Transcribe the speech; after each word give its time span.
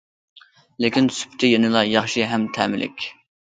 لېكىن 0.85 1.09
سۈپىتى 1.17 1.51
يەنىلا 1.51 1.85
ياخشى 1.91 2.27
ھەم 2.33 2.49
تەملىك. 2.59 3.07